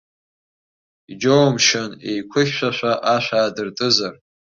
Иџьоумшьан 1.11 1.91
еиқәыхьшәашәа 2.09 2.91
ашә 3.13 3.31
аадыртызар. 3.37 4.15